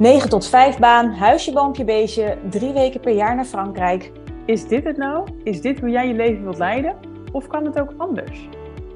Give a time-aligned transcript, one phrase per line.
[0.00, 4.12] 9 tot 5 baan, huisje, boompje, beestje, drie weken per jaar naar Frankrijk.
[4.46, 5.28] Is dit het nou?
[5.42, 6.96] Is dit hoe jij je leven wilt leiden?
[7.32, 8.48] Of kan het ook anders?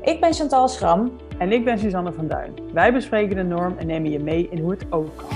[0.03, 1.13] Ik ben Chantal Schram.
[1.39, 2.55] En ik ben Suzanne van Duin.
[2.73, 5.29] Wij bespreken de norm en nemen je mee in hoe het ook kan.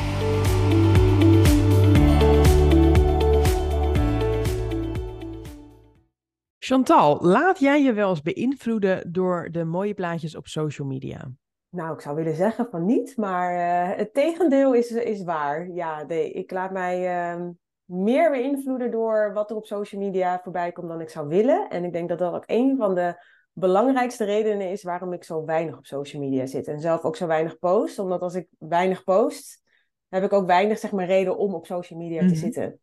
[6.59, 11.31] Chantal, laat jij je wel eens beïnvloeden door de mooie plaatjes op social media?
[11.71, 15.69] Nou, ik zou willen zeggen van niet, maar uh, het tegendeel is, is waar.
[15.69, 16.99] Ja, nee, ik laat mij
[17.37, 17.47] uh,
[17.85, 21.69] meer beïnvloeden door wat er op social media voorbij komt dan ik zou willen.
[21.69, 23.15] En ik denk dat dat ook een van de
[23.53, 26.67] belangrijkste redenen is waarom ik zo weinig op social media zit.
[26.69, 29.63] En zelf ook zo weinig post, omdat als ik weinig post,
[30.09, 32.33] heb ik ook weinig zeg maar, reden om op social media Mhm.
[32.33, 32.79] te zitten.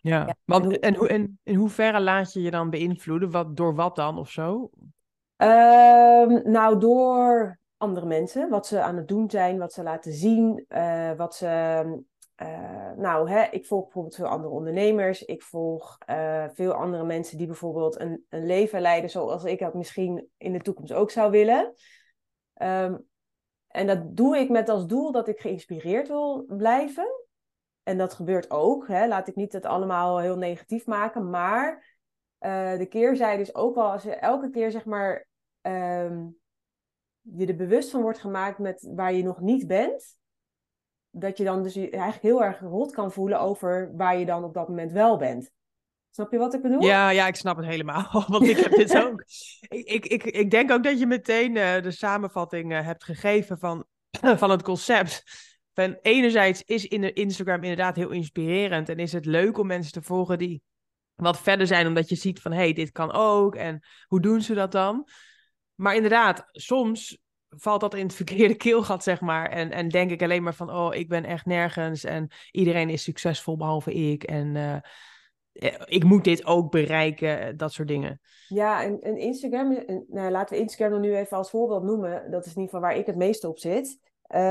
[0.00, 3.30] Ja, Ja, want en hoe- en, hoe, en in hoeverre laat je je dan beïnvloeden?
[3.30, 4.70] Wat, door wat dan of zo?
[5.36, 10.64] Ehm, nou, door andere mensen, wat ze aan het doen zijn, wat ze laten zien,
[10.68, 11.46] eh, wat ze.
[12.34, 15.22] eh, nou, hè, ik volg bijvoorbeeld veel andere ondernemers.
[15.22, 19.74] Ik volg eh, veel andere mensen die bijvoorbeeld een, een leven leiden zoals ik dat
[19.74, 21.74] misschien in de toekomst ook zou willen.
[22.54, 22.96] Ehm,
[23.68, 27.24] en dat doe ik met als doel dat ik geïnspireerd wil blijven.
[27.82, 28.88] En dat gebeurt ook.
[28.88, 29.06] Hè.
[29.06, 31.30] Laat ik niet het allemaal heel negatief maken.
[31.30, 31.92] Maar
[32.78, 35.26] de keerzijde is ook wel als je elke keer zeg maar
[35.60, 36.26] ehm,
[37.24, 40.16] je er bewust van wordt gemaakt met waar je nog niet bent.
[41.10, 44.44] Dat je dan dus je eigenlijk heel erg rot kan voelen over waar je dan
[44.44, 45.50] op dat moment wel bent.
[46.10, 46.82] Snap je wat ik bedoel?
[46.82, 49.24] Ja, ja, ik snap het helemaal, want ik heb dit ook.
[49.68, 53.58] Ik, ik, ik, ik denk ook dat je meteen eh, de samenvatting eh, hebt gegeven
[53.58, 53.84] van,
[54.42, 55.22] van het concept.
[55.72, 59.92] Van enerzijds is in de Instagram inderdaad heel inspirerend en is het leuk om mensen
[59.92, 60.62] te volgen die
[61.14, 64.40] wat verder zijn, omdat je ziet van hé, hey, dit kan ook en hoe doen
[64.40, 65.08] ze dat dan?
[65.74, 67.24] Maar inderdaad, soms
[67.56, 69.50] valt dat in het verkeerde keelgat, zeg maar.
[69.50, 73.02] En, en denk ik alleen maar van, oh, ik ben echt nergens en iedereen is
[73.02, 74.22] succesvol behalve ik.
[74.22, 74.74] En eh,
[75.52, 78.20] eh, ik moet dit ook bereiken, eh, dat soort dingen.
[78.48, 82.30] Ja, en, en Instagram, nou, laten we Instagram dan nu even als voorbeeld noemen.
[82.30, 83.98] Dat is in ieder geval waar ik het meeste op zit.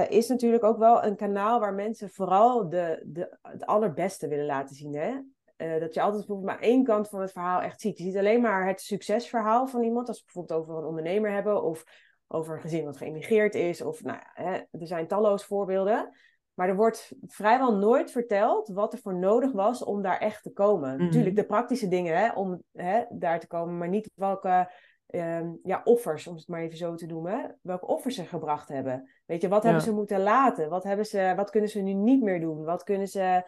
[0.09, 4.75] is natuurlijk ook wel een kanaal waar mensen vooral de, de, het allerbeste willen laten
[4.75, 4.93] zien.
[4.93, 5.11] Hè?
[5.55, 7.97] Eh, dat je altijd bijvoorbeeld maar één kant van het verhaal echt ziet.
[7.97, 10.07] Je ziet alleen maar het succesverhaal van iemand.
[10.07, 11.83] Als we bijvoorbeeld over een ondernemer hebben of
[12.27, 13.81] over een gezin wat geëmigreerd is.
[13.81, 16.09] Of nou ja, hè, er zijn talloze voorbeelden.
[16.53, 20.51] Maar er wordt vrijwel nooit verteld wat er voor nodig was om daar echt te
[20.51, 20.95] komen.
[20.95, 21.03] Mhm.
[21.03, 24.71] Natuurlijk de praktische dingen hè, om hè, daar te komen, maar niet welke
[25.07, 29.09] ehm, ja, offers, om het maar even zo te noemen, welke offers ze gebracht hebben.
[29.25, 29.67] Weet je, wat Ja.
[29.69, 30.69] hebben ze moeten laten?
[30.69, 32.63] Wat, hebben ze, wat kunnen ze nu niet meer doen?
[32.63, 33.43] Wat kunnen ze,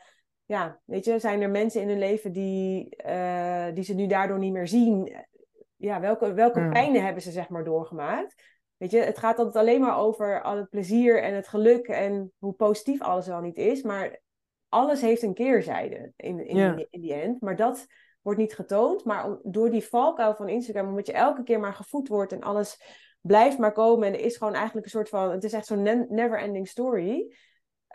[0.46, 4.40] ja, weet je, zijn er mensen in hun leven die, eh, die ze nu daardoor
[4.40, 5.16] niet meer zien?
[5.76, 6.70] Ja, welke, welke Ja.
[6.70, 8.36] pijnen hebben ze zeg maar doorgemaakt?
[8.78, 12.32] Weet je, het gaat altijd alleen maar over al het plezier en het geluk en
[12.38, 13.82] hoe positief alles wel niet is.
[13.82, 14.20] Maar
[14.70, 16.76] alles heeft een keerzijde in, in, Ja.
[16.90, 17.42] in die end.
[17.42, 17.86] Maar dat
[18.22, 19.06] wordt niet getoond.
[19.06, 22.42] Maar om- door die valkuil van Instagram, omdat je elke keer maar gevoed wordt en
[22.42, 22.82] alles
[23.22, 24.08] blijft maar komen.
[24.08, 27.36] En er is gewoon eigenlijk een soort van, het is echt zo'n ne- never-ending story.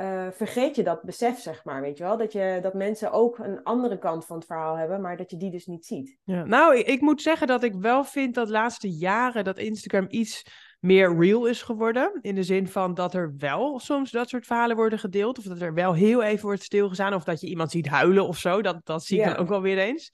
[0.01, 2.17] Eh, vergeet je dat besef, zeg maar, weet je wel?
[2.17, 5.37] Dat, je, dat mensen ook een andere kant van het verhaal hebben, maar dat je
[5.37, 6.19] die dus niet ziet.
[6.25, 6.45] Ja.
[6.45, 10.07] Nou, ik, ik moet zeggen dat ik wel vind dat de laatste jaren dat Instagram
[10.09, 10.43] iets
[10.79, 12.19] meer real is geworden.
[12.21, 15.39] In de zin van dat er wel soms dat soort verhalen worden gedeeld.
[15.39, 17.15] Of dat er wel heel even wordt stilgestaan.
[17.15, 18.63] Of dat je iemand ziet huilen of zo.
[18.63, 19.31] Dat, dat zie ik Ja.
[19.31, 20.13] dan ook wel weer eens.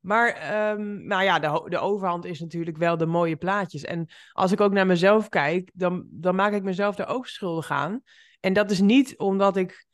[0.00, 3.84] Maar ehm, nou ja, de, de overhand is natuurlijk wel de mooie plaatjes.
[3.84, 7.70] En als ik ook naar mezelf kijk, dan, dan maak ik mezelf daar ook schuldig
[7.70, 8.02] aan.
[8.44, 9.86] En dat is niet omdat ik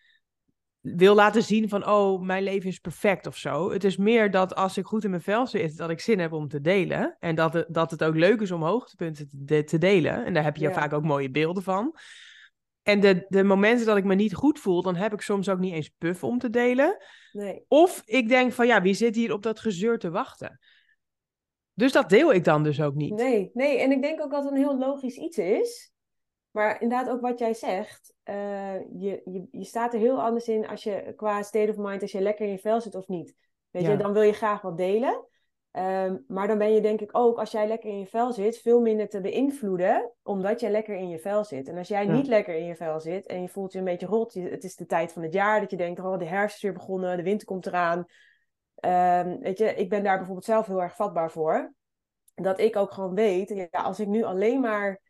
[0.81, 3.71] wil laten zien van, oh, mijn leven is perfect of zo.
[3.71, 6.33] Het is meer dat als ik goed in mijn vel zit, dat ik zin heb
[6.33, 7.17] om te delen.
[7.19, 10.25] En dat het, dat het ook leuk is om hoogtepunten te, de- te delen.
[10.25, 10.73] En daar heb je Ja.
[10.73, 11.95] vaak ook mooie beelden van.
[12.83, 15.59] En de, de momenten dat ik me niet goed voel, dan heb ik soms ook
[15.59, 16.97] niet eens puff om te delen.
[17.33, 17.65] Nee.
[17.69, 20.59] Of ik denk van, ja, wie zit hier op dat gezeur te wachten?
[21.75, 23.15] Dus dat deel ik dan dus ook niet.
[23.15, 25.93] Nee, nee, en ik denk ook dat het een heel logisch iets is.
[26.51, 30.69] Maar inderdaad, ook wat jij zegt, eh, je, je, je staat er heel anders in
[30.69, 33.35] als je qua state of mind, als je lekker in je vel zit of niet.
[33.71, 33.91] Weet Ja.
[33.91, 35.25] je, dan wil je graag wat delen.
[35.71, 38.59] Ehm, maar dan ben je denk ik ook, als jij lekker in je vel zit,
[38.59, 41.69] veel minder te beïnvloeden, omdat jij lekker in je vel zit.
[41.69, 42.13] En als jij Ja.
[42.13, 44.65] niet lekker in je vel zit en je voelt je een beetje rot, je- het
[44.65, 47.17] is de tijd van het jaar dat je denkt, oh, de herfst is weer begonnen,
[47.17, 48.05] de winter komt eraan.
[48.75, 51.73] Ehm, weet je, ik ben daar bijvoorbeeld zelf heel erg vatbaar voor.
[52.35, 55.01] Dat ik ook gewoon weet, ja, als ik nu alleen maar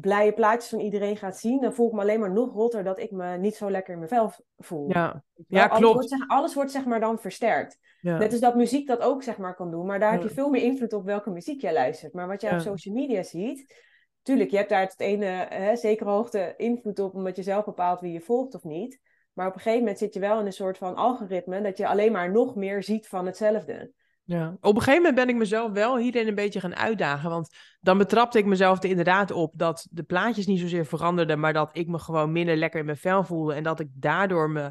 [0.00, 2.98] blije plaatjes van iedereen ga zien, dan voel ik me alleen maar nog rotter dat
[2.98, 4.88] ik me niet zo lekker in mijn vel voel.
[4.88, 6.08] Ja, ja alles klopt.
[6.08, 7.78] Wordt, alles wordt zeg maar dan versterkt.
[8.00, 8.18] Ja.
[8.18, 10.50] Net als dat muziek dat ook zeg maar kan doen, maar daar heb je veel
[10.50, 12.12] meer invloed op welke muziek jij luistert.
[12.12, 13.74] Maar wat jij op social media ziet,
[14.22, 18.00] tuurlijk, je hebt daar tot ene hè, zekere hoogte invloed op, omdat je zelf bepaalt
[18.00, 19.00] wie je volgt of niet.
[19.32, 21.88] Maar op een gegeven moment zit je wel in een soort van algoritme dat je
[21.88, 23.92] alleen maar nog meer ziet van hetzelfde.
[24.26, 27.30] Ja, op een gegeven moment ben ik mezelf wel hierin een beetje gaan uitdagen.
[27.30, 31.52] Want dan betrapte ik mezelf er inderdaad op dat de plaatjes niet zozeer veranderden, maar
[31.52, 33.54] dat ik me gewoon minder lekker in mijn vel voelde.
[33.54, 34.70] En dat ik daardoor me,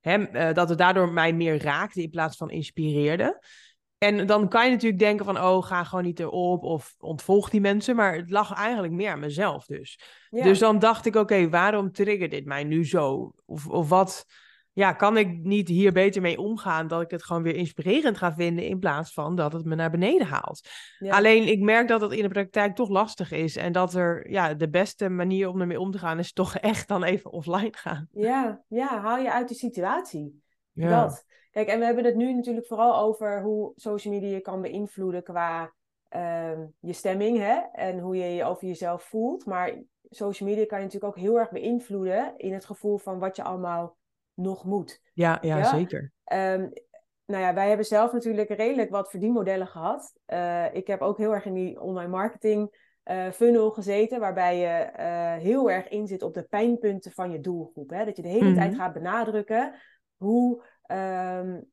[0.00, 3.42] hem, uh, dat het daardoor mij meer raakte in plaats van inspireerde.
[3.98, 7.60] En dan kan je natuurlijk denken van, oh, ga gewoon niet erop of ontvolg die
[7.60, 7.96] mensen.
[7.96, 10.00] Maar het lag eigenlijk meer aan mezelf dus.
[10.30, 13.32] Dus dan dacht ik, oké, waarom triggert dit mij nu zo?
[13.44, 14.26] Of, of wat,
[14.78, 18.34] ja, kan ik niet hier beter mee omgaan dat ik het gewoon weer inspirerend ga
[18.34, 20.68] vinden in plaats van dat het me naar beneden haalt.
[21.08, 24.54] Alleen ik merk dat het in de praktijk toch lastig is en dat er, ja,
[24.54, 28.08] de beste manier om ermee om te gaan is toch echt dan even offline gaan.
[28.12, 30.42] Ja, ja haal je uit de situatie.
[30.72, 31.02] Ja.
[31.02, 31.24] Dat.
[31.50, 35.22] Kijk, en we hebben het nu natuurlijk vooral over hoe social media je kan beïnvloeden
[35.22, 35.72] qua
[36.08, 37.60] ehm, je stemming hè?
[37.72, 39.46] en hoe je je over jezelf voelt.
[39.46, 43.36] Maar social media kan je natuurlijk ook heel erg beïnvloeden in het gevoel van wat
[43.36, 43.96] je allemaal
[44.38, 45.00] nog moet.
[45.12, 46.12] Ja, ja, zeker.
[46.32, 46.72] Um,
[47.26, 50.12] nou ja, wij hebben zelf natuurlijk redelijk wat verdienmodellen gehad.
[50.26, 54.90] Uh, ik heb ook heel erg in die online marketing uh, funnel gezeten, waarbij je
[54.98, 57.90] uh, heel erg inzit op de pijnpunten van je doelgroep.
[57.90, 58.04] Hè?
[58.04, 58.80] Dat je de hele tijd mhm.
[58.80, 59.74] gaat benadrukken
[60.16, 61.70] hoe, um,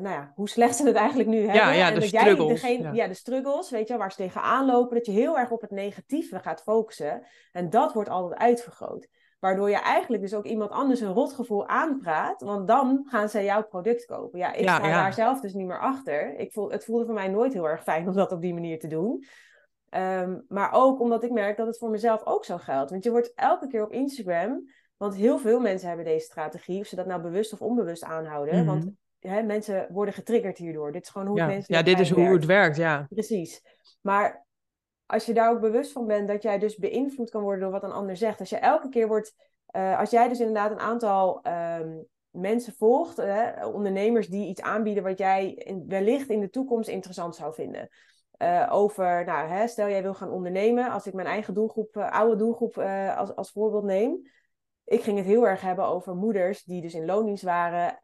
[0.00, 1.54] nou ja, hoe slecht ze het eigenlijk nu hebben.
[1.54, 2.60] Ja, ja en de dat struggles.
[2.60, 3.02] Jij degene, ja.
[3.02, 3.08] ja.
[3.08, 6.38] de struggles, weet je, waar ze tegenaan lopen, dat je heel erg op het negatieve
[6.38, 7.26] gaat focussen.
[7.52, 9.08] En dat wordt altijd uitvergroot.
[9.40, 12.42] Waardoor je eigenlijk dus ook iemand anders een rotgevoel aanpraat.
[12.42, 14.38] Want dan gaan ze jouw product kopen.
[14.38, 16.38] Ja, ik sta daar zelf dus niet meer achter.
[16.38, 18.78] Ik voel, het voelde voor mij nooit heel erg fijn om dat op die manier
[18.78, 19.24] te doen.
[19.90, 22.90] Um, maar ook omdat ik merk dat het voor mezelf ook zo geldt.
[22.90, 24.70] Want je wordt elke keer op Instagram.
[24.96, 26.80] Want heel veel mensen hebben deze strategie.
[26.80, 28.58] Of ze dat nou bewust of onbewust aanhouden.
[28.58, 30.92] Mm Want hè, mensen worden getriggerd hierdoor.
[30.92, 31.46] Dit is gewoon hoe ja.
[31.46, 31.74] mensen.
[31.74, 33.06] Ja, dit is hoe het werkt, ja.
[33.08, 33.62] Precies.
[34.00, 34.46] Maar
[35.10, 37.82] als je daar ook bewust van bent dat jij dus beïnvloed kan worden door wat
[37.82, 38.40] een ander zegt.
[38.40, 39.34] Als je elke keer wordt,
[39.76, 43.18] uh, als jij dus inderdaad een aantal um, mensen volgt,
[43.64, 47.88] ondernemers die iets aanbieden wat jij wellicht in de toekomst interessant zou vinden.
[48.38, 52.36] Uh, over, nou, hè, stel jij wil gaan ondernemen, als ik mijn eigen doelgroep, oude
[52.36, 52.78] doelgroep
[53.16, 54.30] als, als voorbeeld neem.
[54.84, 57.98] Ik ging het heel erg hebben over moeders die dus in loondienst waren,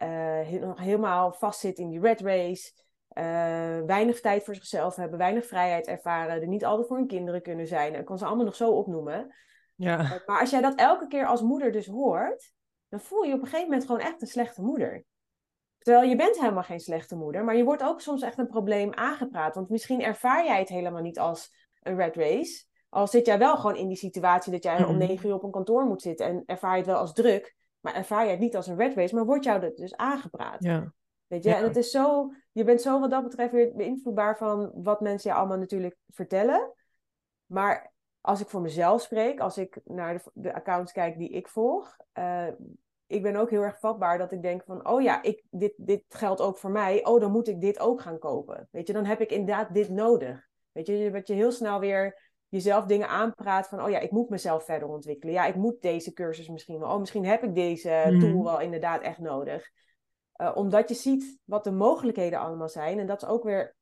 [0.60, 2.72] nog helemaal vastzitten in die red race.
[3.18, 7.42] Uh, weinig tijd voor zichzelf hebben, weinig vrijheid ervaren, er niet altijd voor hun kinderen
[7.42, 7.94] kunnen zijn.
[7.94, 9.34] Ik kan ze allemaal nog zo opnoemen.
[9.74, 10.00] Ja.
[10.00, 12.54] Uh, maar als jij dat elke keer als moeder dus hoort,
[12.88, 15.04] dan voel je op een gegeven moment gewoon echt een slechte moeder.
[15.78, 18.94] Terwijl je bent helemaal geen slechte moeder, maar je wordt ook soms echt een probleem
[18.94, 19.54] aangepraat.
[19.54, 22.64] Want misschien ervaar jij het helemaal niet als een red race.
[22.88, 25.50] Al zit jij wel gewoon in die situatie dat jij om negen uur op een
[25.50, 28.56] kantoor moet zitten en ervaar je het wel als druk, maar ervaar je het niet
[28.56, 30.62] als een red race, maar wordt jou dat dus aangepraat.
[30.62, 30.92] Ja.
[31.26, 34.70] Weet je, en het is zo, je bent zo wat dat betreft weer beïnvloedbaar van
[34.74, 36.72] wat mensen je allemaal natuurlijk vertellen.
[37.46, 41.48] Maar als ik voor mezelf spreek, als ik naar de, de accounts kijk die ik
[41.48, 42.46] volg, uh,
[43.06, 46.02] ik ben ook heel erg vatbaar dat ik denk van, oh ja, ik, dit, dit
[46.08, 47.04] geldt ook voor mij.
[47.04, 48.68] Oh, dan moet ik dit ook gaan kopen.
[48.70, 50.48] Weet je, dan heb ik inderdaad dit nodig.
[50.72, 54.28] Weet je, dat je heel snel weer jezelf dingen aanpraat van, oh ja, ik moet
[54.28, 55.34] mezelf verder ontwikkelen.
[55.34, 56.90] Ja, ik moet deze cursus misschien wel.
[56.90, 58.20] Oh, misschien heb ik deze mm.
[58.20, 59.70] tool wel inderdaad echt nodig.
[60.38, 62.98] Uh, omdat je ziet wat de mogelijkheden allemaal zijn.
[62.98, 63.76] En dat is ook weer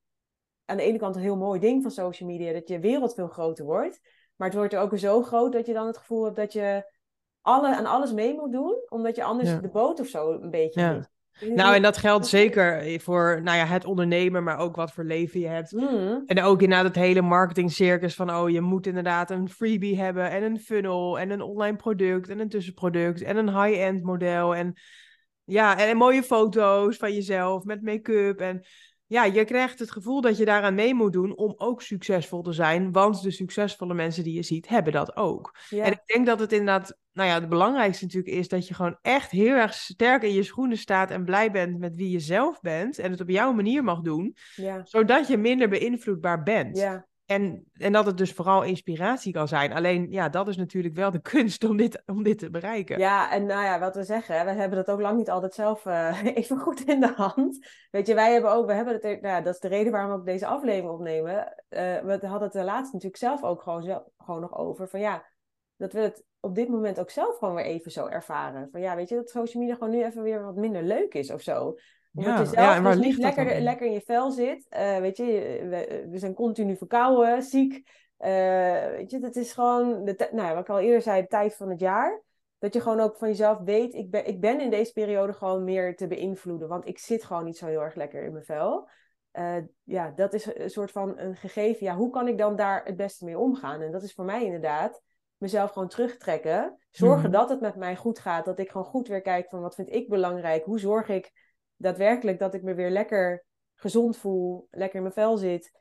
[0.65, 2.53] aan de ene kant een heel mooi ding van social media.
[2.53, 4.01] Dat je wereld veel groter wordt.
[4.37, 6.93] Maar het wordt er ook zo groot dat je dan het gevoel hebt dat je
[7.41, 8.77] alle, aan alles mee moet doen.
[8.89, 11.09] Omdat je anders de boot of zo een beetje ja.
[11.41, 15.41] Nou, en dat geldt zeker voor nou ja, het ondernemen, maar ook wat voor leven
[15.41, 15.73] je hebt.
[15.73, 16.23] Mm.
[16.27, 20.43] En ook inderdaad het hele marketingcircus van, oh, je moet inderdaad een freebie hebben en
[20.43, 24.55] een funnel en een online product en een tussenproduct en een high-end model.
[24.55, 24.75] En
[25.45, 28.41] ja, en, mooie foto's van jezelf met make-up.
[28.41, 28.67] En
[29.07, 32.53] ja, je krijgt het gevoel dat je daaraan mee moet doen om ook succesvol te
[32.53, 32.93] zijn.
[32.93, 35.57] Want de succesvolle mensen die je ziet, hebben dat ook.
[35.71, 38.99] En ik denk dat het inderdaad, nou ja, het belangrijkste natuurlijk is dat je gewoon
[39.03, 42.61] echt heel erg sterk in je schoenen staat en blij bent met wie je zelf
[42.61, 42.99] bent.
[42.99, 44.37] En het op jouw manier mag doen.
[44.55, 44.85] Ja.
[44.85, 46.77] Zodat je minder beïnvloedbaar bent.
[46.77, 47.07] Ja.
[47.27, 49.73] En, en dat het dus vooral inspiratie kan zijn.
[49.73, 52.99] Alleen, ja, dat is natuurlijk wel de kunst om dit, om dit te bereiken.
[52.99, 55.85] Ja, en nou ja, wat we zeggen, we hebben dat ook lang niet altijd zelf
[55.85, 57.67] uh, even goed in de hand.
[57.91, 60.17] Weet je, wij hebben ook, we hebben het, nou dat is de reden waarom we
[60.17, 61.35] ook deze aflevering opnemen.
[61.69, 64.89] Uh, we hadden het de laatste natuurlijk zelf ook gewoon, gewoon nog over.
[64.89, 65.25] Van ja,
[65.77, 68.69] dat we het op dit moment ook zelf gewoon weer even zo erveren.
[68.71, 71.31] Van ja, weet je, dat social media gewoon nu even weer wat minder leuk is
[71.31, 71.75] of zo
[72.15, 74.67] omdat je zelf ja, dus niet lekker, lekker in je vel zit.
[74.71, 75.25] Uh, weet je,
[75.71, 77.73] we, we, zijn continu verkouden, ziek.
[78.19, 81.57] Uh, weet je, dat is gewoon, de nou, wat ik al eerder zei, de tijd
[81.57, 82.23] van het jaar.
[82.59, 85.65] Dat je gewoon ook van jezelf weet, ik ben, ik ben in deze periode gewoon
[85.65, 86.69] meer te beïnvloeden.
[86.69, 88.89] Want ik zit gewoon niet zo heel erg lekker in mijn vel.
[89.33, 91.87] Uh, ja, dat is een soort van een gegeven.
[91.87, 93.81] Ja, hoe kan ik dan daar het beste mee omgaan?
[93.81, 95.03] En dat is voor mij inderdaad
[95.37, 96.79] mezelf gewoon terugtrekken.
[96.91, 97.33] Zorgen Mhm.
[97.33, 98.45] dat het met mij goed gaat.
[98.45, 100.65] Dat ik gewoon goed weer kijk van wat vind ik belangrijk.
[100.65, 101.33] Hoe zorg ik
[101.77, 104.69] daadwerkelijk dat ik me weer lekker gezond voel.
[104.71, 105.73] Lekker in mijn vel zit.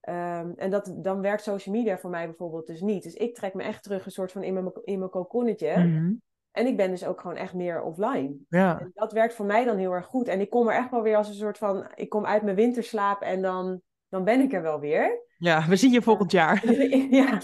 [0.00, 3.02] Ehm, en dat, dan werkt social media voor mij bijvoorbeeld dus niet.
[3.02, 5.78] Dus ik trek me echt terug een soort van in mijn, in mijn kokonnetje.
[5.78, 6.12] Mhm.
[6.50, 8.36] En ik ben dus ook gewoon echt meer offline.
[8.48, 8.80] Ja.
[8.80, 10.28] En dat werkt voor mij dan heel erg goed.
[10.28, 11.86] En ik kom er echt wel weer als een soort van...
[11.94, 15.22] Ik kom uit mijn winterslaap en dan, dan ben ik er wel weer.
[15.38, 16.72] ja, we zien je volgend jaar.
[17.10, 17.40] ja,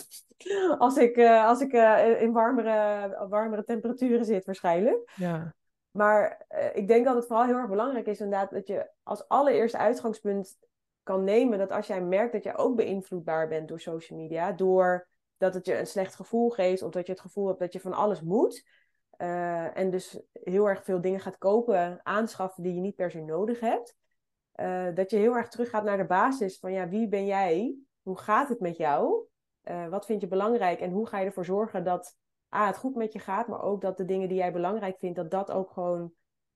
[0.78, 5.12] als ik, eh, als ik eh, in warmere, warmere temperaturen zit waarschijnlijk.
[5.14, 5.54] Ja.
[5.94, 8.50] Maar eh, ik denk dat het vooral heel erg belangrijk is inderdaad...
[8.50, 10.58] dat je als allereerste uitgangspunt
[11.02, 11.58] kan nemen...
[11.58, 14.52] dat als jij merkt dat je ook beïnvloedbaar bent door social media...
[14.52, 16.82] door dat het je een slecht gevoel geeft...
[16.82, 18.68] of dat je het gevoel hebt dat je van alles moet...
[19.10, 23.20] eh, en dus heel erg veel dingen gaat kopen, aanschaffen die je niet per se
[23.20, 23.96] nodig hebt.
[24.52, 27.76] eh, dat je heel erg teruggaat naar de basis van ja, wie ben jij?
[28.02, 29.26] Hoe gaat het met jou?
[29.90, 30.80] Wat vind je belangrijk?
[30.80, 32.16] En hoe ga je ervoor zorgen dat
[32.54, 35.16] A, het goed met je gaat, maar ook dat de dingen die jij belangrijk vindt,
[35.16, 36.12] dat dat ook gewoon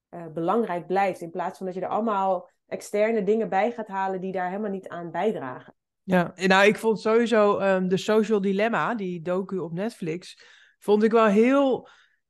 [0.09, 1.21] eh, belangrijk blijft.
[1.21, 4.71] In plaats van dat je er allemaal externe dingen bij gaat halen die daar helemaal
[4.71, 5.75] niet aan bijdragen.
[6.03, 10.43] Ja, nou, ik vond sowieso ehm, de Social Dilemma, die docu op Netflix,
[10.79, 11.89] vond ik wel heel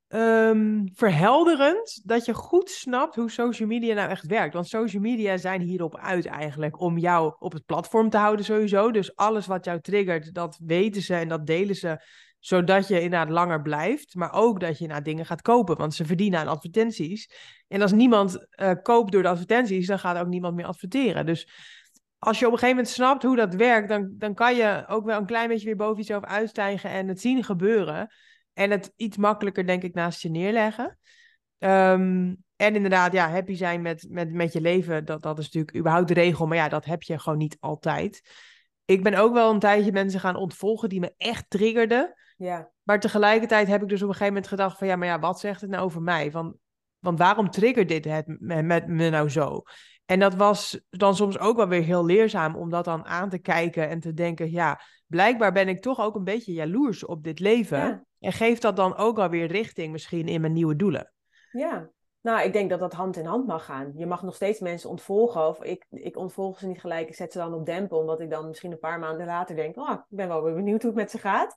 [0.09, 4.55] ehm, verhelderend dat je goed snapt hoe social media nou echt werkt.
[4.55, 8.91] Want social media zijn hierop uit eigenlijk om jou op het platform te houden sowieso.
[8.91, 12.01] Dus alles wat jou triggert, dat weten ze en dat delen ze,
[12.39, 14.15] zodat je inderdaad langer blijft.
[14.15, 17.31] Maar ook dat je naar dingen gaat kopen, want ze verdienen aan advertenties.
[17.69, 21.27] En als niemand eh, koopt door de advertenties, dan gaat ook niemand meer adverteren.
[21.27, 21.49] Dus
[22.19, 25.05] als je op een gegeven moment snapt hoe dat werkt, dan, dan kan je ook
[25.05, 28.13] wel een klein beetje weer boven jezelf uitstijgen en het zien gebeuren.
[28.53, 30.99] En het iets makkelijker, denk ik, naast je neerleggen.
[31.59, 35.77] Ehm, en inderdaad, ja, happy zijn met, met, met je leven, dat, dat is natuurlijk
[35.77, 36.47] überhaupt de regel.
[36.47, 38.21] Maar ja, dat heb je gewoon niet altijd.
[38.85, 42.15] Ik ben ook wel een tijdje mensen gaan ontvolgen die me echt triggerden.
[42.39, 45.19] Ja, Maar tegelijkertijd heb ik dus op een gegeven moment gedacht van ja, maar ja,
[45.19, 46.31] wat zegt het nou over mij?
[46.31, 46.57] Van,
[46.99, 49.63] want waarom triggert dit het met, met me nou zo?
[50.05, 53.39] En dat was dan soms ook wel weer heel leerzaam om dat dan aan te
[53.39, 57.41] kijken en te denken, ja, blijkbaar ben ik toch ook een beetje jaloers op dit
[57.41, 57.79] leven.
[57.79, 58.05] Ja.
[58.21, 61.13] En geeft dat dan ook alweer richting misschien in mijn nieuwe doelen?
[61.51, 61.91] ja.
[62.21, 63.93] Nou, ik denk dat dat hand in hand mag gaan.
[63.97, 65.47] Je mag nog steeds mensen ontvolgen.
[65.49, 67.09] Of ik, ik ontvolg ze niet gelijk.
[67.09, 67.99] Ik zet ze dan op dempen.
[67.99, 69.77] Omdat ik dan misschien een paar maanden later denk...
[69.77, 71.57] Oh, ik ben wel weer benieuwd hoe het met ze gaat.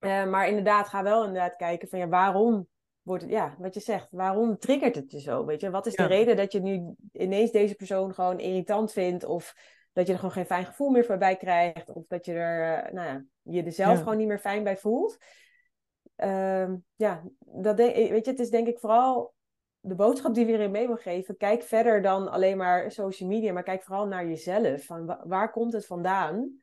[0.00, 1.98] Eh, maar inderdaad, ga wel inderdaad kijken van...
[1.98, 2.68] Ja, waarom
[3.02, 3.32] wordt het...
[3.32, 4.08] Ja, wat je zegt.
[4.10, 5.44] Waarom triggert het je zo?
[5.44, 9.24] Weet je, wat is de reden dat je nu ineens deze persoon gewoon irritant vindt?
[9.24, 9.54] Of
[9.92, 11.90] dat je er gewoon geen fijn gevoel meer bij krijgt?
[11.92, 12.84] Of dat je er...
[12.84, 14.02] eh, nou ja, je er zelf Ja.
[14.02, 15.16] gewoon niet meer fijn bij voelt?
[16.16, 19.34] Ehm, ja, dat denk, weet je, het is denk ik vooral
[19.80, 21.36] de boodschap die we hierin mee wil geven.
[21.36, 24.84] Kijk verder dan alleen maar social media, maar kijk vooral naar jezelf.
[24.84, 26.60] Van wa- waar komt het vandaan?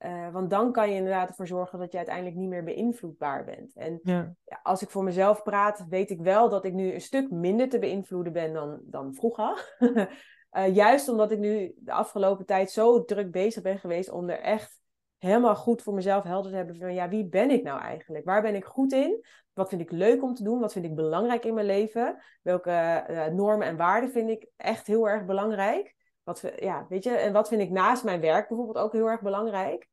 [0.00, 3.74] Eh, want dan kan je inderdaad ervoor zorgen dat je uiteindelijk niet meer beïnvloedbaar bent.
[3.74, 7.00] En Ja, ja, als ik voor mezelf praat, weet ik wel dat ik nu een
[7.00, 9.76] stuk minder te beïnvloeden ben dan, dan vroeger.
[10.50, 14.40] Eh, juist omdat ik nu de afgelopen tijd zo druk bezig ben geweest om er
[14.40, 14.80] echt
[15.18, 18.24] helemaal goed voor mezelf helder te hebben van ja, wie ben ik nou eigenlijk?
[18.24, 19.24] Waar ben ik goed in?
[19.52, 20.60] Wat vind ik leuk om te doen?
[20.60, 22.22] Wat vind ik belangrijk in mijn leven?
[22.42, 25.94] Welke eh, normen en waarden vind ik echt heel erg belangrijk?
[26.22, 29.20] Wat, ja, weet je, en wat vind ik naast mijn werk bijvoorbeeld ook heel erg
[29.22, 29.88] belangrijk?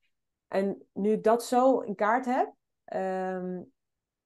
[0.48, 2.54] En nu ik dat zo in kaart heb,
[2.86, 3.62] ehm,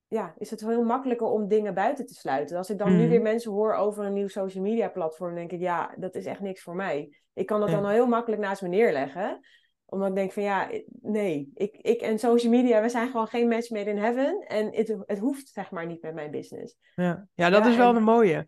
[0.07, 2.57] ja, is het heel makkelijker om dingen buiten te sluiten.
[2.57, 3.09] Als ik dan nu Mhm.
[3.09, 6.39] weer mensen hoor over een nieuw social media platform, denk ik, ja, dat is echt
[6.39, 7.15] niks voor mij.
[7.33, 7.75] Ik kan dat Ja.
[7.75, 9.39] dan al heel makkelijk naast me neerleggen.
[9.85, 10.69] Omdat ik denk van ja,
[11.01, 14.39] nee, ik, ik en social media, we zijn gewoon geen match made in heaven.
[14.47, 16.77] En het, het hoeft zeg maar niet met mijn business.
[16.95, 17.27] ja.
[17.33, 18.47] ja dat Ja, is wel en- een mooie.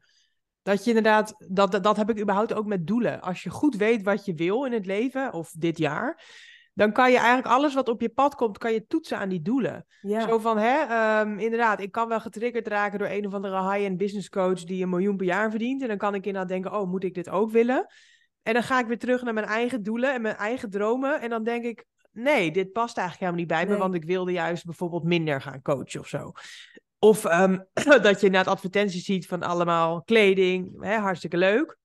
[0.63, 3.21] Dat je inderdaad, dat, dat, heb ik überhaupt ook met doelen.
[3.21, 6.23] Als je goed weet wat je wil in het leven, of dit jaar,
[6.73, 9.41] dan kan je eigenlijk alles wat op je pad komt, kan je toetsen aan die
[9.41, 9.85] doelen.
[10.01, 13.71] Ja, Zo van, hè, ehm, inderdaad, ik kan wel getriggerd raken door een of andere
[13.71, 15.81] high-end business coach die een miljoen per jaar verdient.
[15.81, 17.87] En dan kan ik inderdaad denken, oh, moet ik dit ook willen?
[18.41, 21.21] En dan ga ik weer terug naar mijn eigen doelen en mijn eigen dromen.
[21.21, 24.31] En dan denk ik, nee, dit past eigenlijk helemaal niet bij me, want ik wilde
[24.31, 26.31] juist bijvoorbeeld minder gaan coachen of zo.
[27.03, 27.57] Of ehm,
[28.01, 31.77] dat je inderdaad advertenties ziet van allemaal kleding, hè, hartstikke leuk.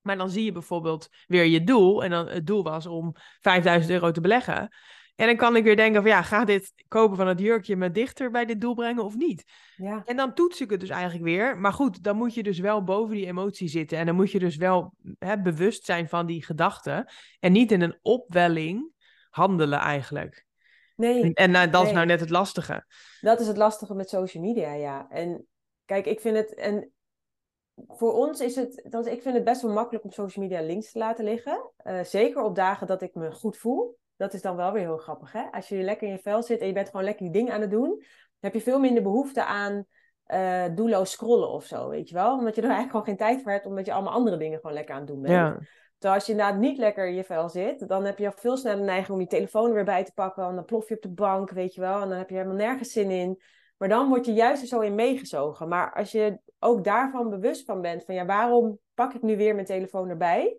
[0.00, 2.04] Maar dan zie je bijvoorbeeld weer je doel.
[2.04, 4.68] En dan het doel was om 5000 euro te beleggen.
[5.14, 7.90] En dan kan ik weer denken van ja, gaat dit kopen van het jurkje me
[7.90, 9.44] dichter bij dit doel brengen of niet?
[9.76, 11.58] ja, En dan toets ik het dus eigenlijk weer.
[11.58, 13.98] Maar goed, dan moet je dus wel boven die emotie zitten.
[13.98, 17.12] En dan moet je dus wel hè, bewust zijn van die gedachten.
[17.40, 18.92] En niet in een opwelling
[19.30, 20.46] handelen eigenlijk.
[20.96, 21.22] Nee.
[21.22, 22.84] En, en nou, dat is nou net het lastige.
[23.20, 25.06] Dat is het lastige met social media, ja.
[25.10, 25.46] En
[25.84, 26.54] kijk, ik vind het.
[26.54, 26.92] En
[27.86, 28.86] voor ons is het.
[28.88, 31.70] Dat, ik vind het best wel makkelijk om social media links te laten liggen.
[31.76, 33.98] Eh, zeker op dagen dat ik me goed voel.
[34.16, 35.32] dat is dan wel weer heel grappig.
[35.32, 35.42] Hè?
[35.50, 37.60] Als je lekker in je vel zit en je bent gewoon lekker die dingen aan
[37.60, 38.06] het doen, dan
[38.40, 39.86] heb je veel minder behoefte aan
[40.26, 42.38] uh, doelloos scrollen of zo, weet je wel.
[42.38, 44.76] Omdat je er eigenlijk gewoon geen tijd voor hebt, omdat je allemaal andere dingen gewoon
[44.76, 45.34] lekker aan het doen bent.
[45.34, 45.58] Ja.
[46.04, 48.56] Terwijl als je inderdaad niet lekker in je vel zit, dan heb je al veel
[48.56, 50.44] sneller de neiging om je telefoon er weer bij te pakken.
[50.44, 52.02] En dan plof je op de bank, weet je wel.
[52.02, 53.42] En dan heb je helemaal nergens zin in.
[53.76, 55.68] Maar dan word je juist er zo in meegezogen.
[55.68, 59.54] Maar als je ook daarvan bewust van bent, van ja, waarom pak ik nu weer
[59.54, 60.58] mijn telefoon erbij?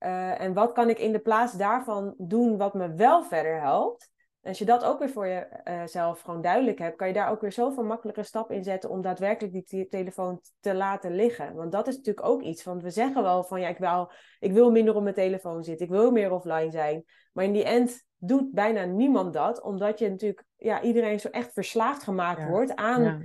[0.00, 4.10] Uh, en wat kan ik in de plaats daarvan doen wat me wel verder helpt?
[4.44, 5.28] Als je dat ook weer voor
[5.64, 8.90] jezelf uh, gewoon duidelijk hebt, kan je daar ook weer zoveel makkelijker stappen in zetten
[8.90, 11.54] om daadwerkelijk die telefoon te laten liggen.
[11.54, 14.52] Want dat is natuurlijk ook iets, want we zeggen wel van ja, ik wil, ik
[14.52, 17.04] wil minder op mijn telefoon zitten, ik wil meer offline zijn.
[17.32, 21.52] Maar in die end doet bijna niemand dat, omdat je natuurlijk, ja, iedereen zo echt
[21.52, 22.48] verslaafd gemaakt Ja.
[22.48, 23.20] wordt aan Ja.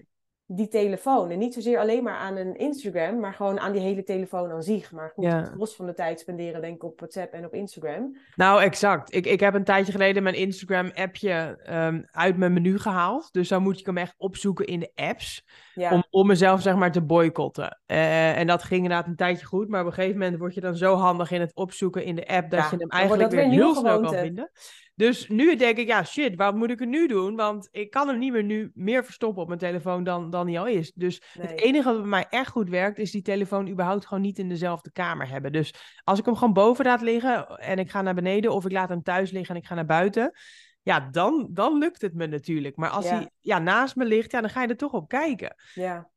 [0.51, 1.29] Die telefoon.
[1.29, 4.63] En niet zozeer alleen maar aan een Instagram, maar gewoon aan die hele telefoon aan
[4.63, 4.91] zich.
[4.91, 5.37] Maar goed, Ja.
[5.37, 8.17] het gros van de tijd spenderen denk ik op WhatsApp en op Instagram.
[8.35, 9.13] Nou, exact.
[9.15, 13.33] Ik, ik heb een tijdje geleden mijn Instagram-appje ehm, uit mijn menu gehaald.
[13.33, 15.45] Dus dan moet ik hem echt opzoeken in de apps.
[15.73, 17.79] Ja, Om, om mezelf, zeg maar, te boycotten.
[17.85, 19.69] Eh, en dat ging inderdaad een tijdje goed.
[19.69, 22.27] Maar op een gegeven moment word je dan zo handig in het opzoeken in de
[22.27, 22.49] app...
[22.49, 24.51] dat Ja, je hem eigenlijk weer heel snel kan vinden.
[24.99, 27.35] Dus nu denk ik, ja, shit, wat moet ik er nu doen?
[27.35, 30.59] Want ik kan hem niet meer nu meer verstoppen op mijn telefoon dan, dan hij
[30.59, 30.91] al is.
[30.91, 31.47] Dus nee.
[31.47, 34.49] het enige wat bij mij echt goed werkt, is die telefoon überhaupt gewoon niet in
[34.49, 35.51] dezelfde kamer hebben.
[35.51, 38.71] Dus als ik hem gewoon boven laat liggen en ik ga naar beneden, of ik
[38.71, 40.31] laat hem thuis liggen en ik ga naar buiten,
[40.81, 42.75] ja, dan, dan lukt het me natuurlijk.
[42.75, 43.15] Maar als Ja.
[43.15, 45.55] hij ja, naast me ligt, ja, dan ga je er toch op kijken.
[45.73, 46.09] Ja,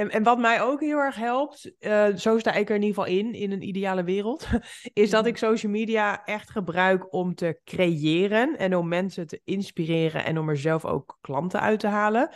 [0.00, 3.02] En, en wat mij ook heel erg helpt, eh, zo sta ik er in ieder
[3.02, 4.46] geval in, in een ideale wereld,
[4.92, 5.30] is dat Mhm.
[5.30, 10.48] ik social media echt gebruik om te creëren en om mensen te inspireren en om
[10.48, 12.28] er zelf ook klanten uit te halen.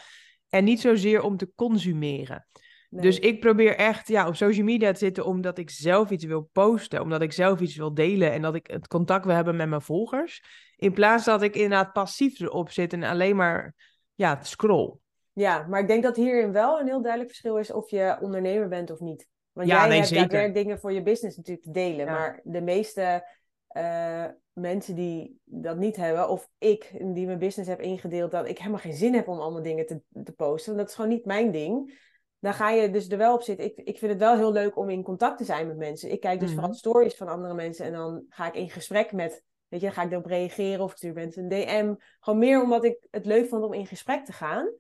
[0.49, 2.47] En niet zozeer om te consumeren.
[2.89, 3.03] nee.
[3.03, 6.49] Dus ik probeer echt ja, op social media te zitten omdat ik zelf iets wil
[6.53, 9.69] posten, omdat ik zelf iets wil delen en dat ik het contact wil hebben met
[9.69, 10.43] mijn volgers.
[10.77, 13.75] In plaats dat ik inderdaad passief erop zit en alleen maar
[14.15, 15.03] ja, scroll.
[15.35, 18.69] Ja, maar ik denk dat hierin wel een heel duidelijk verschil is of je ondernemer
[18.69, 19.27] bent of niet.
[19.53, 20.23] Want Ja, jij nee, hebt zeker.
[20.23, 22.07] daadwerkelijk dingen voor je business natuurlijk te delen.
[22.07, 22.13] Ja.
[22.13, 23.27] Maar de meeste
[23.69, 28.59] eh, mensen die dat niet hebben, of ik die mijn business heb ingedeeld, dat ik
[28.59, 30.67] helemaal geen zin heb om allemaal dingen te, te posten.
[30.67, 32.03] Want dat is gewoon niet mijn ding.
[32.39, 33.65] Dan ga je dus er wel op zitten.
[33.67, 36.11] Ik, ik vind het wel heel leuk om in contact te zijn met mensen.
[36.11, 36.59] Ik kijk dus Mhm.
[36.59, 39.95] vooral stories van andere mensen en dan ga ik in gesprek met, weet je, dan
[39.95, 41.95] ga ik erop reageren of ik stuur mensen een DM.
[42.21, 44.73] Gewoon meer omdat ik het leuk vond om in gesprek te gaan.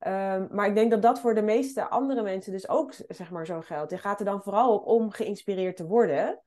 [0.00, 3.46] Ehm, maar ik denk dat dat voor de meeste andere mensen dus ook zeg maar
[3.46, 3.90] zo geldt.
[3.90, 6.42] Je gaat er dan vooral op om geïnspireerd te worden.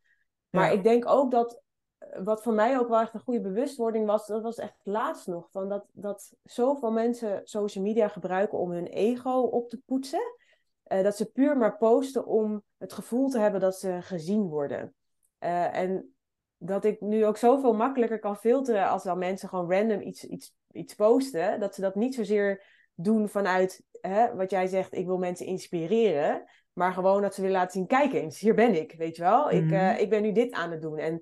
[0.49, 0.77] Maar Ja.
[0.77, 1.61] ik denk ook dat
[1.97, 5.27] eh, wat voor mij ook wel echt een goede bewustwording was, dat was echt laatst
[5.27, 5.47] nog.
[5.51, 10.35] Van dat, dat zoveel mensen social media gebruiken om hun ego op te poetsen.
[10.83, 14.95] eh, dat ze puur maar posten om het gevoel te hebben dat ze gezien worden.
[15.37, 16.15] Eh, en
[16.57, 20.55] dat ik nu ook zoveel makkelijker kan filteren als dan mensen gewoon random iets, iets,
[20.71, 21.59] iets posten.
[21.59, 22.63] Dat ze dat niet zozeer
[22.95, 26.43] doen vanuit hè, wat jij zegt, ik wil mensen inspireren.
[26.73, 29.51] Maar gewoon dat ze willen laten zien, kijk eens, hier ben ik, weet je wel.
[29.51, 29.73] ik, Mhm.
[29.73, 30.97] eh, ik ben nu dit aan het doen.
[30.97, 31.21] En,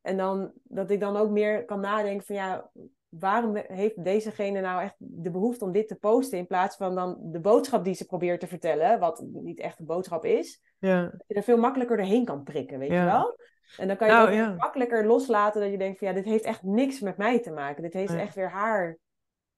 [0.00, 2.70] en dan dat ik dan ook meer kan nadenken van ja,
[3.08, 7.18] waarom heeft dezegene nou echt de behoefte om dit te posten in plaats van dan
[7.22, 11.02] de boodschap die ze probeert te vertellen, wat niet echt een boodschap is, Ja.
[11.02, 12.98] dat je er veel makkelijker doorheen kan prikken, weet Ja.
[13.00, 13.36] je wel?
[13.76, 14.54] En dan kan je Nou, het ook ja.
[14.54, 17.82] makkelijker loslaten dat je denkt van ja, dit heeft echt niks met mij te maken.
[17.82, 18.98] Dit heeft echt weer haar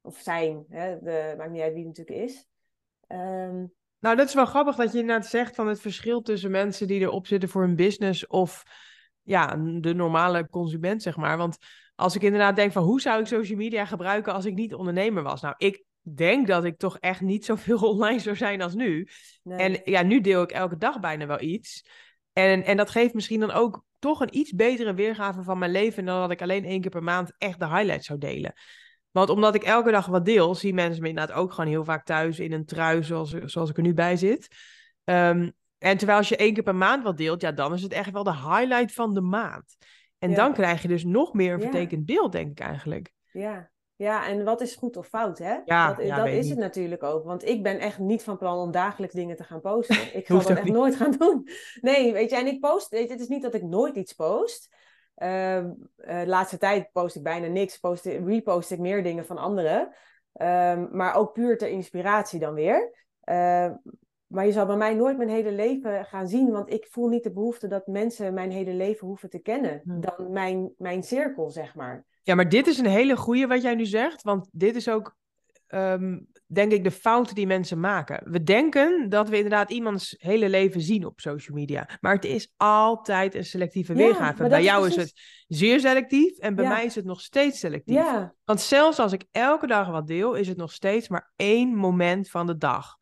[0.04, 0.64] of zijn.
[0.68, 0.98] Hè?
[1.02, 2.46] De, maakt niet uit wie het natuurlijk is.
[3.06, 3.64] Ehm,
[3.98, 7.00] Nou, dat is wel grappig dat je inderdaad zegt van het verschil tussen mensen die
[7.00, 8.62] erop zitten voor hun business of
[9.22, 11.36] ja, de normale consument, zeg maar.
[11.36, 11.56] Want
[11.94, 15.22] als ik inderdaad denk van hoe zou ik social media gebruiken als ik niet ondernemer
[15.22, 15.40] was?
[15.40, 19.08] Nou, ik denk dat ik toch echt niet zoveel online zou zijn als nu.
[19.42, 19.58] nee.
[19.58, 21.84] En ja, nu deel ik elke dag bijna wel iets.
[22.32, 26.04] En, en dat geeft misschien dan ook toch een iets betere weergave van mijn leven
[26.04, 28.52] dan dat ik alleen één keer per maand echt de highlights zou delen.
[29.14, 32.04] Want omdat ik elke dag wat deel, zien mensen me inderdaad ook gewoon heel vaak
[32.04, 34.48] thuis in een trui zoals, zoals ik er nu bij zit.
[35.04, 37.92] Ehm, en terwijl als je één keer per maand wat deelt, ja, dan is het
[37.92, 39.76] echt wel de highlight van de maand.
[40.18, 40.36] En Ja.
[40.36, 41.64] dan krijg je dus nog meer een Ja.
[41.70, 43.12] vertekend beeld, denk ik eigenlijk.
[43.32, 43.70] Ja.
[43.96, 45.56] ja, en wat is goed of fout, hè?
[45.64, 46.48] Ja, dat dat is niet.
[46.50, 47.24] het natuurlijk ook.
[47.24, 49.96] Want ik ben echt niet van plan om dagelijks dingen te gaan posten.
[50.16, 50.72] Ik zal dat echt niet.
[50.72, 51.48] nooit gaan doen.
[51.80, 54.12] Nee, weet je, en ik post, weet je, het is niet dat ik nooit iets
[54.12, 54.74] post.
[55.14, 57.78] Ehm, eh, de laatste tijd post ik bijna niks.
[57.78, 59.94] Post, repost ik meer dingen van anderen.
[60.32, 63.06] Ehm, maar ook puur ter inspiratie dan weer.
[63.20, 63.74] Ehm,
[64.26, 67.22] maar je zal bij mij nooit mijn hele leven gaan zien, want ik voel niet
[67.22, 69.80] de behoefte dat mensen mijn hele leven hoeven te kennen.
[69.84, 70.00] Hm.
[70.00, 72.04] Dan mijn, mijn cirkel, zeg maar.
[72.22, 74.22] Ja, maar dit is een hele goeie wat jij nu zegt.
[74.22, 75.16] Want dit is ook.
[76.46, 78.30] Denk ik, de fout die mensen maken.
[78.30, 81.88] We denken dat we inderdaad iemands hele leven zien op social media.
[82.00, 84.48] Maar het is altijd een selectieve weergave.
[84.48, 85.12] Bij is jou is het
[85.46, 86.70] zeer selectief en bij Ja.
[86.70, 87.94] mij is het nog steeds selectief.
[87.94, 91.74] Ja, Want zelfs als ik elke dag wat deel, is het nog steeds maar één
[91.74, 92.96] moment van de dag.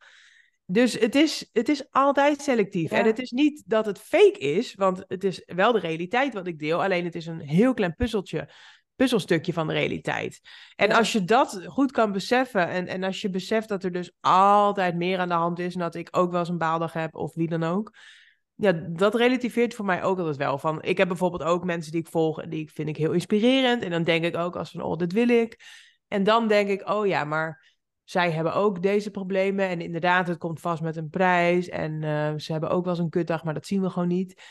[0.65, 2.91] Dus het is, het is altijd selectief.
[2.91, 6.47] En het is niet dat het fake is, want het is wel de realiteit wat
[6.47, 6.83] ik deel.
[6.83, 8.49] Alleen het is een heel klein puzzeltje,
[8.95, 10.39] puzzelstukje van de realiteit.
[10.75, 10.97] En Ja.
[10.97, 14.95] als je dat goed kan beseffen en, en als je beseft dat er dus altijd
[14.95, 17.33] meer aan de hand is en dat ik ook wel eens een baaldag heb of
[17.35, 17.95] wie dan ook.
[18.55, 20.57] Ja, dat relativeert voor mij ook altijd wel.
[20.57, 23.11] Van, ik heb bijvoorbeeld ook mensen die ik volg en die ik- vind ik heel
[23.11, 23.83] inspirerend.
[23.83, 25.59] En dan denk ik ook als van, oh, dit wil ik.
[26.07, 27.71] En dan denk ik, oh ja, maar
[28.03, 29.67] zij hebben ook deze problemen.
[29.67, 31.69] En inderdaad, het komt vast met een prijs.
[31.69, 34.41] En eh, ze hebben ook wel eens een kutdag, maar dat zien we gewoon niet.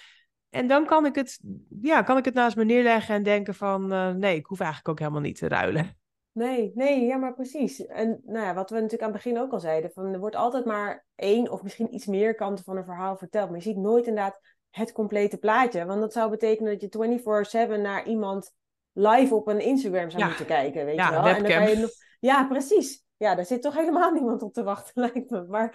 [0.52, 1.40] En dan kan ik het,
[1.80, 4.88] ja, kan ik het naast me neerleggen en denken van, eh, nee, ik hoef eigenlijk
[4.90, 5.96] ook helemaal niet te ruilen.
[6.32, 7.86] nee, nee, ja, maar precies.
[7.86, 10.36] En nou ja, wat we natuurlijk aan het begin ook al zeiden, van er wordt
[10.36, 13.48] altijd maar één of misschien iets meer kanten van een verhaal verteld.
[13.48, 15.84] Maar je ziet nooit inderdaad het complete plaatje.
[15.84, 18.52] Want dat zou betekenen dat je 24/7 naar iemand
[18.92, 20.28] live op een Instagram zou Ja.
[20.28, 21.18] moeten kijken, weet Ja, je wel.
[21.26, 21.64] En dan webcam.
[21.64, 21.90] kan je nog...
[22.20, 23.04] Ja, precies.
[23.16, 25.44] Ja, daar zit toch helemaal niemand op te wachten, lijkt me.
[25.48, 25.74] Maar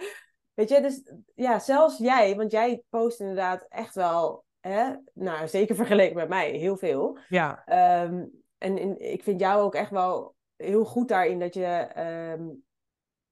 [0.54, 5.74] weet je, dus ja, zelfs jij, want jij post inderdaad echt wel, hè, nou zeker
[5.74, 7.18] vergeleken met mij, heel veel.
[7.28, 8.24] Ja, Ehm,
[8.58, 12.48] en, en ik vind jou ook echt wel heel goed daarin dat je ehm,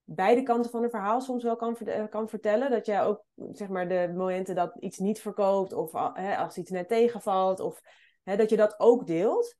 [0.04, 2.70] beide kanten van een verhaal soms wel kan, eh, kan vertellen.
[2.70, 6.70] Dat je ook, zeg maar, de momenten dat iets niet verkoopt of hè, als iets
[6.70, 7.80] net tegenvalt, of
[8.22, 9.56] hè, dat je dat ook deelt.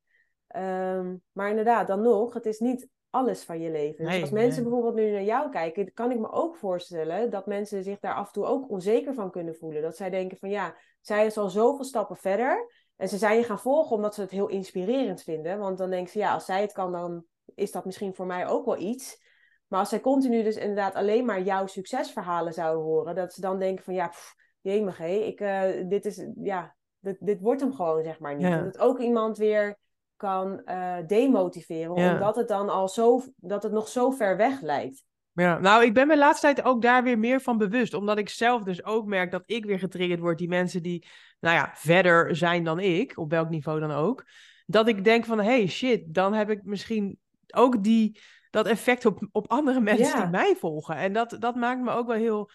[0.46, 4.04] Ehm, maar inderdaad, dan nog, het is niet alles van je leven.
[4.04, 4.70] Dus als mensen nee.
[4.70, 8.26] bijvoorbeeld nu naar jou kijken, kan ik me ook voorstellen dat mensen zich daar af
[8.26, 9.82] en toe ook onzeker van kunnen voelen.
[9.82, 12.72] Dat zij denken van ja, zij is al zoveel stappen verder.
[12.96, 15.58] En ze zijn je gaan volgen omdat ze het heel inspirerend vinden.
[15.58, 18.46] Want dan denken ze, ja, als zij het kan, dan is dat misschien voor mij
[18.46, 19.24] ook wel iets.
[19.66, 23.58] Maar als zij continu dus inderdaad alleen maar jouw succesverhalen zouden horen, dat ze dan
[23.58, 27.74] denken van, ja, pff, jemig hé, ik, eh, dit is, ja, dit, dit wordt hem
[27.74, 28.46] gewoon, zeg maar niet.
[28.46, 28.56] Ja.
[28.56, 29.78] Dat het ook iemand weer
[30.16, 32.12] kan eh, demotiveren, Ja.
[32.12, 35.04] omdat het dan al zo, dat het nog zo ver weg lijkt.
[35.36, 37.94] Ja, nou, ik ben me laatste tijd ook daar weer meer van bewust.
[37.94, 40.38] Omdat ik zelf dus ook merk dat ik weer getriggerd word.
[40.38, 41.06] Die mensen die,
[41.40, 44.24] nou ja, verder zijn dan ik, op welk niveau dan ook.
[44.66, 47.18] Dat ik denk van, hey, shit, dan heb ik misschien
[47.54, 48.20] ook die,
[48.50, 50.20] dat effect op, op andere mensen Ja.
[50.20, 50.96] die mij volgen.
[50.96, 52.50] En dat, dat maakt me ook wel heel,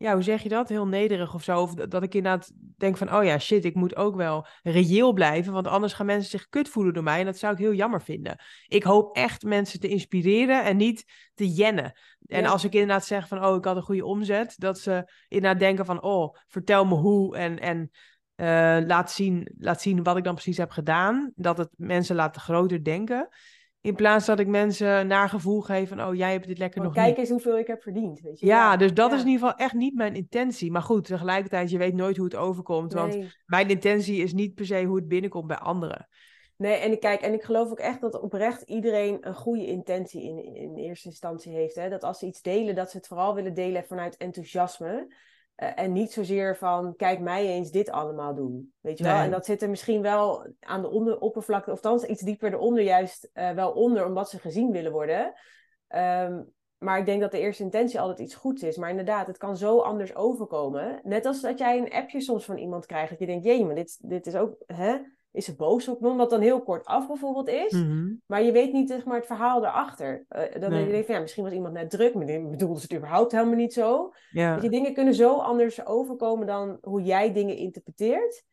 [0.00, 0.68] ja, hoe zeg je dat?
[0.68, 1.60] Heel nederig of zo.
[1.60, 5.52] Of dat ik inderdaad denk van, oh ja, shit, ik moet ook wel reëel blijven.
[5.52, 7.18] Want anders gaan mensen zich kut voelen door mij.
[7.20, 8.40] En dat zou ik heel jammer vinden.
[8.66, 11.92] Ik hoop echt mensen te inspireren en niet te jennen.
[12.26, 12.48] En Ja.
[12.48, 15.84] als ik inderdaad zeg van, oh, ik had een goede omzet, dat ze inderdaad denken
[15.84, 17.90] van, oh, vertel me hoe en, en
[18.34, 21.32] eh, laat, zien, laat zien wat ik dan precies heb gedaan.
[21.34, 23.28] Dat het mensen laat groter denken.
[23.82, 26.94] In plaats dat ik mensen naar gevoel geef van, oh, jij hebt dit lekker Gewoon
[26.94, 27.18] nog kijk niet.
[27.18, 28.46] eens hoeveel ik heb verdiend, weet je.
[28.46, 29.16] Ja, dus dat ja.
[29.16, 30.70] is in ieder geval echt niet mijn intentie.
[30.70, 32.92] Maar goed, tegelijkertijd, je weet nooit hoe het overkomt.
[32.92, 36.08] Want mijn intentie is niet per se hoe het binnenkomt bij anderen.
[36.56, 40.22] Nee, en ik kijk, en ik geloof ook echt dat oprecht iedereen een goede intentie
[40.22, 41.74] in, in eerste instantie heeft.
[41.74, 41.88] Hè?
[41.88, 45.14] Dat als ze iets delen, dat ze het vooral willen delen vanuit enthousiasme.
[45.60, 48.72] Eh, en niet zozeer van, kijk mij eens dit allemaal doen.
[48.80, 49.16] Weet je wel?
[49.16, 52.82] En dat zit er misschien wel aan de onder, oppervlakte, of dan iets dieper eronder
[52.82, 55.32] juist eh, wel onder, omdat ze gezien willen worden.
[55.88, 56.42] Ehm,
[56.78, 58.76] maar ik denk dat de eerste intentie altijd iets goeds is.
[58.76, 61.00] Maar inderdaad, het kan zo anders overkomen.
[61.02, 63.10] Net als dat jij een appje soms van iemand krijgt.
[63.10, 64.54] Dat je denkt, jee, maar dit, dit is ook...
[64.66, 64.96] Hè?
[65.32, 66.08] Is ze boos op me?
[66.08, 67.72] Omdat dan heel kort af bijvoorbeeld is.
[67.72, 68.12] Mhm.
[68.26, 70.24] Maar je weet niet zeg maar, het verhaal erachter.
[70.28, 70.84] Eh dan Nee.
[70.84, 72.14] denk je van, ja, misschien was iemand net druk.
[72.14, 74.12] Maar bedoelde ze het überhaupt helemaal niet zo.
[74.30, 78.44] Ja, je, dingen kunnen zo anders overkomen dan hoe jij dingen interpreteert.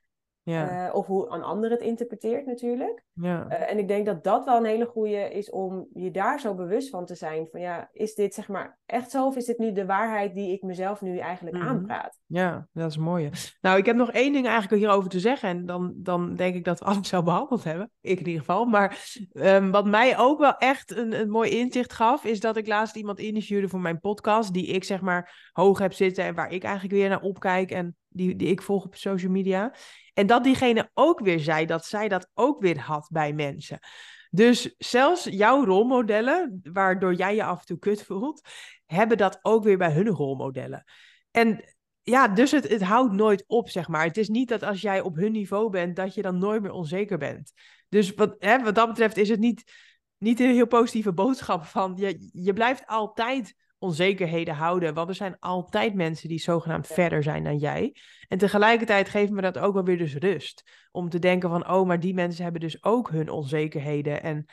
[0.52, 3.04] Ja, Eh, of hoe een ander het interpreteert natuurlijk.
[3.14, 3.46] ja.
[3.50, 6.54] Eh, en ik denk dat dat wel een hele goede is om je daar zo
[6.56, 7.48] bewust van te zijn.
[7.52, 9.26] Van ja, is dit zeg maar echt zo?
[9.26, 11.68] Of is dit nu de waarheid die ik mezelf nu eigenlijk Mhm.
[11.68, 12.20] aanpraat?
[12.26, 13.30] Ja, dat is mooi.
[13.62, 15.50] Nou, ik heb nog één ding eigenlijk hierover te zeggen.
[15.50, 17.92] En dan, dan denk ik dat we alles zo behandeld hebben.
[18.02, 18.66] Ik in ieder geval.
[18.66, 22.68] Maar ehm, wat mij ook wel echt een, een mooi inzicht gaf, is dat ik
[22.68, 24.54] laatst iemand interviewde voor mijn podcast.
[24.54, 27.72] Die ik zeg maar hoog heb zitten en waar ik eigenlijk weer naar opkijk.
[27.72, 29.74] En die, die ik volg op social media.
[30.18, 33.80] En dat diegene ook weer zei dat zij dat ook weer had bij mensen.
[34.30, 38.42] Dus zelfs jouw rolmodellen, waardoor jij je af en toe kut voelt,
[38.86, 40.84] hebben dat ook weer bij hun rolmodellen.
[41.32, 41.64] En
[42.02, 44.04] ja, dus het, het houdt nooit op, zeg maar.
[44.04, 46.72] Het is niet dat als jij op hun niveau bent, dat je dan nooit meer
[46.72, 47.52] onzeker bent.
[47.90, 49.64] Dus wat, hè, wat dat betreft is het niet,
[50.18, 51.94] niet een heel positieve boodschap van...
[51.96, 57.44] Je, je blijft altijd onzekerheden houden, want er zijn altijd mensen die zogenaamd verder zijn
[57.44, 57.96] dan jij.
[58.28, 60.88] En tegelijkertijd geeft me dat ook wel weer dus rust.
[60.92, 64.24] Om te denken van, oh, maar die mensen hebben dus ook hun onzekerheden.
[64.24, 64.46] En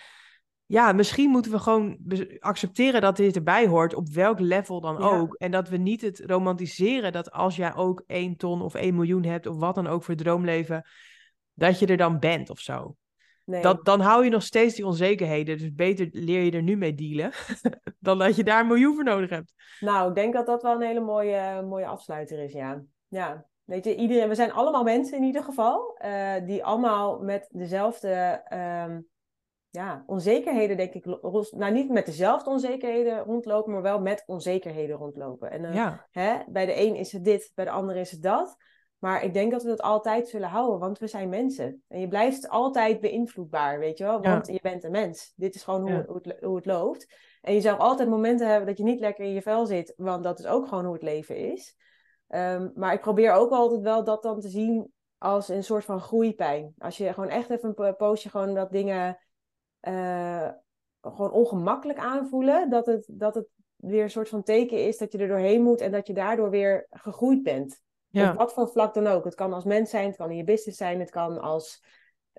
[0.66, 1.98] ja, misschien moeten we gewoon
[2.38, 5.08] accepteren dat dit erbij hoort, op welk level dan Ja.
[5.08, 5.34] ook.
[5.34, 9.24] En dat we niet het romantiseren dat als jij ook één ton of één miljoen
[9.24, 10.87] hebt, of wat dan ook voor droomleven,
[11.54, 12.96] dat je er dan bent of zo.
[13.44, 13.62] Nee.
[13.62, 15.59] Dat, dan hou je nog steeds die onzekerheden.
[15.59, 17.33] Dus beter leer je er nu mee dealen,
[18.00, 19.52] dan dat je daar een miljoen voor nodig hebt.
[19.80, 22.83] Nou, ik denk dat dat wel een hele mooie, mooie afsluiter is, ja.
[23.09, 27.48] Ja, weet je, iedereen, we zijn allemaal mensen in ieder geval, eh, die allemaal met
[27.52, 29.00] dezelfde ehm,
[29.70, 31.04] ja, onzekerheden, denk ik,
[31.50, 35.50] nou niet met dezelfde onzekerheden rondlopen, maar wel met onzekerheden rondlopen.
[35.50, 38.57] En Ja, hè, bij de een is het dit, bij de ander is het dat.
[39.04, 41.82] Maar ik denk dat we dat altijd zullen houden, want we zijn mensen.
[41.88, 44.22] En je blijft altijd beïnvloedbaar, weet je wel?
[44.22, 44.30] Ja.
[44.30, 45.32] Want je bent een mens.
[45.36, 46.04] Dit is gewoon hoe, Ja.
[46.06, 47.14] hoe, het, hoe het loopt.
[47.40, 50.24] En je zal altijd momenten hebben dat je niet lekker in je vel zit, want
[50.24, 51.76] dat is ook gewoon hoe het leven is.
[52.28, 56.00] Ehm, maar ik probeer ook altijd wel dat dan te zien als een soort van
[56.00, 56.74] groeipijn.
[56.78, 59.18] Als je gewoon echt even een po- poosje gewoon dat dingen
[59.80, 60.48] eh,
[61.00, 65.18] gewoon ongemakkelijk aanvoelen, dat het, dat het weer een soort van teken is dat je
[65.18, 67.82] er doorheen moet en dat je daardoor weer gegroeid bent.
[68.14, 68.31] Ja.
[68.31, 69.24] Op wat voor vlak dan ook.
[69.24, 71.85] Het kan als mens zijn, het kan in je business zijn, het kan als,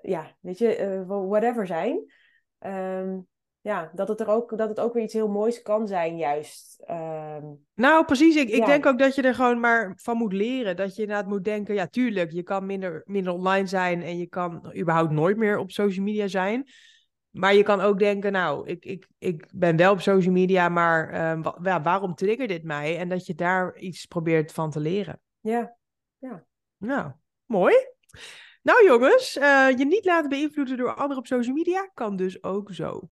[0.02, 2.12] ja, weet je, eh, whatever zijn.
[2.58, 3.18] Ehm,
[3.60, 6.82] ja, dat het er ook, dat het ook weer iets heel moois kan zijn, juist.
[6.84, 8.36] Ehm, Nou, precies.
[8.36, 8.66] Ik, ik Ja.
[8.66, 10.76] denk ook dat je er gewoon maar van moet leren.
[10.76, 14.26] Dat je inderdaad moet denken, ja, tuurlijk, je kan minder, minder online zijn en je
[14.26, 16.68] kan überhaupt nooit meer op social media zijn.
[17.30, 21.10] Maar je kan ook denken, nou, ik, ik, ik ben wel op social media, maar
[21.42, 22.98] wa- ja, waarom triggert dit mij?
[22.98, 25.20] En dat je daar iets probeert van te leren.
[25.46, 25.76] Ja,
[26.76, 27.12] Nou,
[27.44, 27.74] mooi.
[28.62, 32.72] Nou jongens, eh, je niet laten beïnvloeden door anderen op social media kan dus ook
[32.72, 33.10] zo.